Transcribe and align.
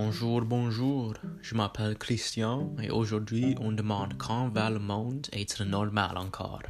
Bonjour, 0.00 0.42
bonjour. 0.42 1.14
Je 1.42 1.56
m'appelle 1.56 1.98
Christian 1.98 2.72
et 2.80 2.88
aujourd'hui 2.88 3.56
on 3.58 3.72
demande 3.72 4.16
quand 4.16 4.48
va 4.48 4.70
le 4.70 4.78
monde 4.78 5.26
être 5.32 5.64
normal 5.64 6.16
encore. 6.16 6.62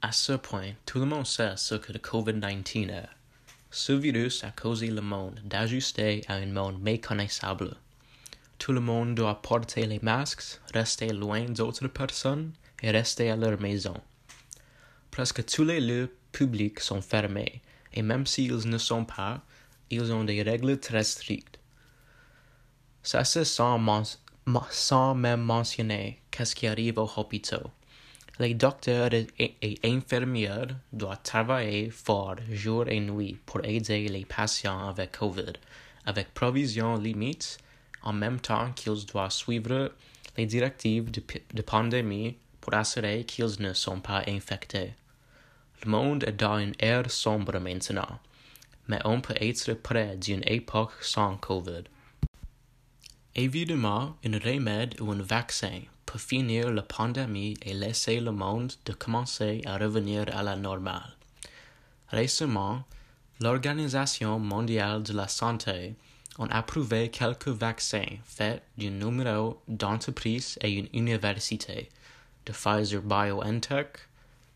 À 0.00 0.12
ce 0.12 0.34
point, 0.34 0.70
tout 0.86 1.00
le 1.00 1.04
monde 1.04 1.26
sait 1.26 1.56
ce 1.56 1.74
que 1.74 1.92
le 1.92 1.98
COVID-19 1.98 2.90
est. 2.90 3.08
Ce 3.72 3.92
virus 3.92 4.44
a 4.44 4.52
causé 4.52 4.86
le 4.86 5.02
monde 5.02 5.40
d'ajuster 5.44 6.22
à 6.28 6.34
un 6.34 6.46
monde 6.46 6.80
méconnaissable. 6.80 7.74
Tout 8.58 8.70
le 8.72 8.80
monde 8.80 9.16
doit 9.16 9.42
porter 9.42 9.84
les 9.86 9.98
masques, 10.00 10.60
rester 10.72 11.12
loin 11.12 11.40
d'autres 11.46 11.88
personnes 11.88 12.52
et 12.84 12.92
rester 12.92 13.32
à 13.32 13.36
leur 13.36 13.60
maison. 13.60 14.00
Presque 15.10 15.44
tous 15.44 15.64
les 15.64 15.80
lieux 15.80 16.14
publics 16.30 16.78
sont 16.78 17.02
fermés 17.02 17.62
et 17.92 18.02
même 18.02 18.26
s'ils 18.26 18.68
ne 18.68 18.78
sont 18.78 19.04
pas, 19.04 19.42
ils 19.90 20.12
ont 20.12 20.24
des 20.24 20.42
règles 20.42 20.78
très 20.78 21.04
strictes. 21.04 21.58
Ça 23.02 23.24
c'est 23.24 23.44
sans, 23.44 23.80
sans 24.70 25.14
même 25.14 25.42
mentionner 25.42 26.20
qu'est-ce 26.30 26.54
qui 26.54 26.66
arrive 26.66 26.98
aux 26.98 27.10
hôpitaux. 27.16 27.70
Les 28.38 28.54
docteurs 28.54 29.10
et, 29.12 29.78
infirmières 29.84 30.68
doivent 30.92 31.22
travailler 31.22 31.90
fort 31.90 32.36
jour 32.50 32.88
et 32.88 33.00
nuit 33.00 33.36
pour 33.44 33.62
aider 33.64 34.08
les 34.08 34.24
patients 34.24 34.88
avec 34.88 35.18
COVID, 35.18 35.52
avec 36.06 36.32
provisions 36.32 36.96
limites, 36.96 37.58
en 38.02 38.14
même 38.14 38.40
temps 38.40 38.72
qu'ils 38.72 39.04
doivent 39.04 39.30
suivre 39.30 39.92
les 40.38 40.46
directives 40.46 41.10
de, 41.10 41.22
de 41.52 41.62
pandémie 41.62 42.36
pour 42.62 42.72
assurer 42.74 43.24
qu'ils 43.24 43.60
ne 43.60 43.74
sont 43.74 44.00
pas 44.00 44.22
infectés. 44.26 44.94
Le 45.82 45.90
monde 45.90 46.24
est 46.24 46.32
dans 46.32 46.58
une 46.58 46.74
ère 46.78 47.10
sombre 47.10 47.58
maintenant, 47.58 48.18
mais 48.88 49.00
on 49.04 49.20
peut 49.20 49.34
être 49.40 49.72
près 49.74 50.16
d'une 50.16 50.42
époque 50.46 50.92
sans 51.00 51.36
COVID. 51.38 51.84
Évidemment, 53.34 54.16
un 54.24 54.38
remède 54.38 55.00
ou 55.00 55.12
un 55.12 55.22
vaccin 55.22 55.80
peut 56.04 56.18
finir 56.18 56.70
la 56.70 56.82
pandémie 56.82 57.56
et 57.62 57.72
laisser 57.72 58.20
le 58.20 58.32
monde 58.32 58.72
de 58.84 58.92
commencer 58.92 59.62
à 59.64 59.78
revenir 59.78 60.26
à 60.36 60.42
la 60.42 60.56
normale. 60.56 61.16
Récemment, 62.08 62.82
l'Organisation 63.40 64.38
mondiale 64.38 65.02
de 65.02 65.14
la 65.14 65.28
santé 65.28 65.94
a 66.38 66.58
approuvé 66.58 67.10
quelques 67.10 67.48
vaccins 67.48 68.18
faits 68.24 68.62
d'un 68.76 68.90
numéro 68.90 69.62
d'entreprises 69.68 70.58
et 70.60 70.72
une 70.72 70.88
université, 70.92 71.88
de 72.44 72.52
Pfizer 72.52 73.00
BioNTech, 73.00 74.08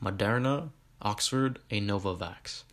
Moderna, 0.00 0.68
Oxford 1.00 1.54
et 1.70 1.80
Novavax. 1.80 2.64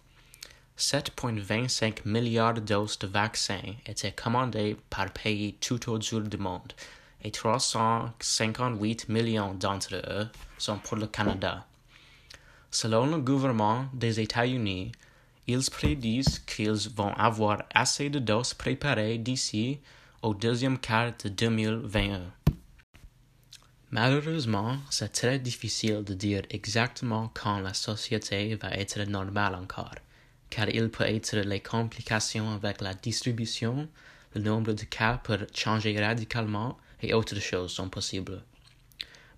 7,25 0.78 2.00
milliards 2.06 2.56
de 2.56 2.60
doses 2.60 3.00
de 3.00 3.08
vaccins 3.08 3.76
étaient 3.86 4.12
commandées 4.12 4.76
par 4.90 5.12
pays 5.12 5.54
tout 5.54 5.90
autour 5.90 6.22
du 6.22 6.38
monde 6.38 6.74
et 7.24 7.32
358 7.32 9.10
millions 9.10 9.54
d'entre 9.54 9.96
eux 9.96 10.28
sont 10.58 10.78
pour 10.78 10.98
le 10.98 11.08
Canada. 11.08 11.66
Selon 12.70 13.08
le 13.08 13.18
gouvernement 13.18 13.86
des 13.94 14.20
États-Unis, 14.20 14.92
ils 15.48 15.70
prédisent 15.72 16.40
qu'ils 16.40 16.90
vont 16.96 17.14
avoir 17.14 17.64
assez 17.74 18.10
de 18.10 18.20
doses 18.20 18.54
préparées 18.54 19.18
d'ici 19.18 19.80
au 20.22 20.34
deuxième 20.34 20.78
quart 20.78 21.14
de 21.24 21.30
2021. 21.30 22.22
Malheureusement, 23.92 24.78
c'est 24.90 25.12
très 25.12 25.40
difficile 25.40 26.04
de 26.04 26.14
dire 26.14 26.42
exactement 26.50 27.32
quand 27.34 27.60
la 27.60 27.74
société 27.74 28.56
va 28.56 28.72
être 28.72 29.00
normale 29.08 29.56
encore, 29.56 29.96
car 30.50 30.70
il 30.70 30.90
peut 30.90 31.06
être 31.06 31.38
les 31.38 31.60
complications 31.60 32.52
avec 32.54 32.82
la 32.82 32.94
distribution, 32.94 33.88
le 34.34 34.42
nombre 34.42 34.74
de 34.74 34.84
cas 34.84 35.18
peut 35.24 35.48
changer 35.54 35.98
radicalement 36.00 36.78
et 37.02 37.14
autres 37.14 37.40
choses 37.40 37.72
sont 37.72 37.90
possibles. 37.90 38.42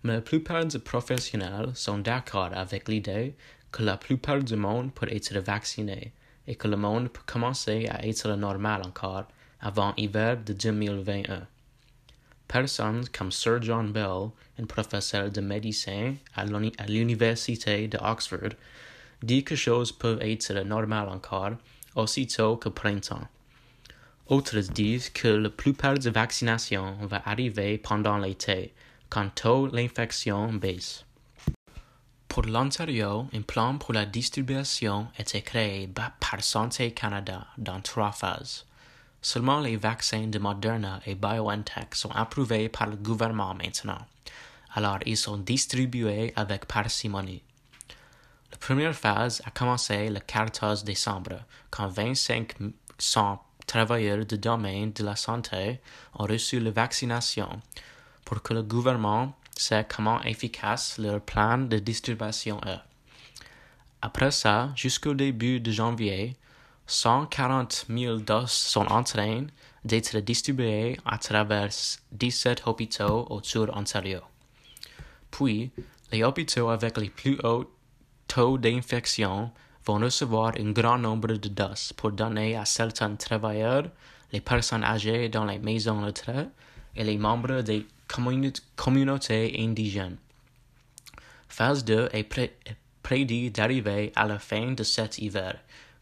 Mais 0.03 0.13
la 0.13 0.21
plupart 0.21 0.65
des 0.65 0.79
professionnels 0.79 1.71
sont 1.75 1.97
d'accord 1.97 2.51
avec 2.53 2.87
l'idée 2.87 3.35
que 3.71 3.83
la 3.83 3.97
plupart 3.97 4.41
du 4.41 4.55
monde 4.55 4.93
peut 4.93 5.11
être 5.11 5.37
vacciné 5.39 6.13
et 6.47 6.55
que 6.55 6.67
le 6.67 6.77
monde 6.77 7.09
peut 7.09 7.21
commencer 7.25 7.87
à 7.89 8.05
être 8.07 8.29
normal 8.35 8.81
encore 8.85 9.25
avant 9.59 9.93
l'hiver 9.97 10.37
de 10.43 10.53
2021. 10.53 11.47
Personnes 12.47 13.07
comme 13.09 13.31
Sir 13.31 13.61
John 13.61 13.91
Bell, 13.91 14.29
un 14.59 14.65
professeur 14.65 15.29
de 15.29 15.41
médecine 15.41 16.17
à 16.35 16.45
l'université 16.87 17.87
de 17.87 17.97
Oxford, 17.97 18.53
dit 19.21 19.43
que 19.43 19.55
choses 19.55 19.91
peuvent 19.91 20.21
être 20.21 20.53
normales 20.63 21.09
encore 21.09 21.51
aussitôt 21.95 22.57
que 22.57 22.69
printemps. 22.69 23.27
Autres 24.27 24.59
disent 24.59 25.09
que 25.09 25.27
la 25.27 25.49
plupart 25.49 25.97
des 25.97 26.09
vaccinations 26.09 26.97
va 27.01 27.21
arriver 27.25 27.77
pendant 27.77 28.17
l'été, 28.17 28.73
quand 29.09 29.45
l'infection 29.71 30.53
baisse. 30.53 31.05
Pour 32.27 32.43
l'Ontario, 32.43 33.27
un 33.33 33.41
plan 33.41 33.77
pour 33.77 33.93
la 33.93 34.05
distribution 34.05 35.07
été 35.17 35.41
créé 35.41 35.87
par 35.87 36.43
Santé 36.43 36.91
Canada 36.91 37.47
dans 37.57 37.81
trois 37.81 38.11
phases. 38.11 38.65
Seulement 39.21 39.59
les 39.59 39.77
vaccins 39.77 40.27
de 40.27 40.39
Moderna 40.39 41.01
et 41.05 41.15
BioNTech 41.15 41.95
sont 41.95 42.11
approuvés 42.11 42.69
par 42.69 42.87
le 42.87 42.95
gouvernement 42.95 43.53
maintenant, 43.53 44.05
alors 44.73 44.99
ils 45.05 45.17
sont 45.17 45.37
distribués 45.37 46.33
avec 46.35 46.65
parcimonie. 46.65 47.43
La 48.51 48.57
première 48.57 48.95
phase 48.95 49.41
a 49.45 49.51
commencé 49.51 50.09
le 50.09 50.19
14 50.19 50.83
décembre, 50.83 51.43
quand 51.69 51.89
2500 51.89 53.43
travailleurs 53.65 54.25
du 54.25 54.37
domaine 54.37 54.93
de 54.93 55.03
la 55.03 55.15
santé 55.15 55.81
ont 56.15 56.25
reçu 56.25 56.59
la 56.59 56.71
vaccination 56.71 57.61
pour 58.23 58.41
que 58.41 58.53
le 58.53 58.63
gouvernement 58.63 59.35
sait 59.55 59.85
comment 59.89 60.21
efficace 60.23 60.97
leur 60.97 61.21
plan 61.21 61.57
de 61.57 61.77
distribution 61.79 62.61
est. 62.65 62.79
Après 64.01 64.31
ça, 64.31 64.71
jusqu'au 64.75 65.13
début 65.13 65.59
de 65.59 65.71
janvier, 65.71 66.37
140 66.87 67.85
000 67.89 68.19
doses 68.19 68.51
sont 68.51 68.85
en 68.87 69.03
train 69.03 69.45
d'être 69.83 70.19
distribuées 70.19 70.97
à 71.05 71.17
travers 71.17 71.69
17 72.13 72.63
hôpitaux 72.65 73.27
autour 73.29 73.75
Ontario. 73.75 74.21
Puis, 75.29 75.69
les 76.13 76.23
hôpitaux 76.23 76.69
avec 76.69 76.97
les 76.97 77.09
plus 77.09 77.37
hauts 77.43 77.69
taux 78.27 78.57
d'infection 78.57 79.51
vont 79.85 79.99
recevoir 79.99 80.53
un 80.57 80.71
grand 80.71 80.97
nombre 80.97 81.33
de 81.33 81.49
doses 81.49 81.91
pour 81.93 82.13
donner 82.13 82.55
à 82.55 82.63
certains 82.63 83.15
travailleurs, 83.15 83.89
les 84.31 84.41
personnes 84.41 84.83
âgées 84.83 85.27
dans 85.27 85.45
les 85.45 85.59
maisons 85.59 86.01
de 86.01 86.07
retraite 86.07 86.49
et 86.95 87.03
les 87.03 87.17
membres 87.17 87.61
des 87.61 87.85
communautés 88.75 89.55
indigènes. 89.59 90.17
Phase 91.49 91.83
2 91.83 92.09
est 92.13 92.51
prédit 93.03 93.51
d'arriver 93.51 94.11
à 94.15 94.25
la 94.25 94.39
fin 94.39 94.71
de 94.71 94.83
cet 94.83 95.17
hiver 95.17 95.55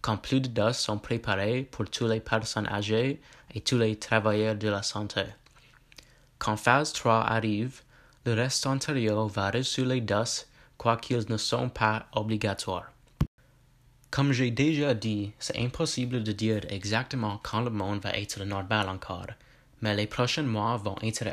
quand 0.06 0.18
plus 0.18 0.40
de 0.40 0.50
doses 0.50 0.78
sont 0.78 1.00
préparées 1.00 1.64
pour 1.64 1.90
toutes 1.90 2.10
les 2.10 2.20
personnes 2.20 2.68
âgées 2.68 3.20
et 3.56 3.62
tous 3.62 3.80
les 3.80 3.96
travailleurs 3.96 4.54
de 4.54 4.68
la 4.68 4.84
santé. 4.84 5.24
Quand 6.38 6.58
phase 6.58 6.94
3 6.94 7.26
arrive, 7.26 7.82
le 8.24 8.34
reste 8.34 8.68
Ontario 8.68 9.26
va 9.26 9.50
recevoir 9.50 9.96
les 9.96 10.02
doses 10.02 10.46
quoiqu'ils 10.78 11.26
ne 11.28 11.38
sont 11.38 11.70
pas 11.70 12.06
obligatoires. 12.14 12.92
Comme 14.12 14.32
j'ai 14.32 14.52
déjà 14.52 14.94
dit, 14.94 15.32
c'est 15.40 15.58
impossible 15.58 16.22
de 16.22 16.32
dire 16.34 16.62
exactement 16.70 17.40
quand 17.42 17.62
le 17.62 17.72
monde 17.72 18.04
va 18.04 18.12
être 18.12 18.44
normal 18.44 18.90
encore, 18.90 19.34
mais 19.82 19.96
les 19.96 20.06
prochains 20.06 20.44
mois 20.44 20.78
vont 20.78 21.00
être 21.02 21.30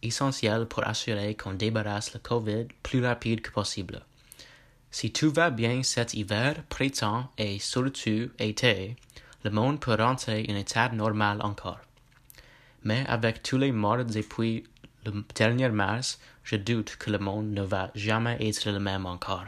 essentiels 0.00 0.64
pour 0.64 0.88
assurer 0.88 1.34
qu'on 1.34 1.52
débarrasse 1.52 2.14
le 2.14 2.20
COVID 2.20 2.68
plus 2.82 3.04
rapide 3.04 3.42
que 3.42 3.50
possible. 3.50 4.00
Si 4.98 5.12
tout 5.12 5.30
va 5.30 5.50
bien 5.50 5.82
cet 5.82 6.14
hiver, 6.14 6.54
printemps 6.70 7.28
et 7.36 7.58
surtout 7.58 8.30
été, 8.38 8.96
le 9.44 9.50
monde 9.50 9.78
peut 9.78 9.94
rentrer 9.94 10.46
en 10.48 10.56
état 10.56 10.88
normal 10.88 11.42
encore. 11.42 11.80
Mais 12.82 13.04
avec 13.06 13.42
tous 13.42 13.58
les 13.58 13.72
morts 13.72 14.06
depuis 14.06 14.64
le 15.04 15.22
dernier 15.34 15.68
mars, 15.68 16.18
je 16.44 16.56
doute 16.56 16.96
que 16.96 17.10
le 17.10 17.18
monde 17.18 17.50
ne 17.50 17.60
va 17.60 17.90
jamais 17.94 18.38
être 18.40 18.70
le 18.70 18.78
même 18.78 19.04
encore. 19.04 19.44